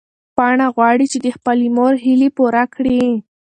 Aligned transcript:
پاڼه 0.37 0.67
غواړي 0.75 1.05
چې 1.11 1.17
د 1.25 1.27
خپلې 1.37 1.67
مور 1.77 1.93
هیلې 2.05 2.29
پوره 2.37 2.63
کړي. 2.75 3.01